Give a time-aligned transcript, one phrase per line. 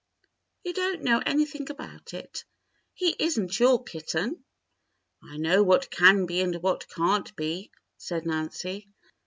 [0.63, 2.43] "You don't know anything about it.
[2.95, 4.43] He is n't your kitten."
[5.21, 8.89] "I know what can be and what can't be," said Nancy.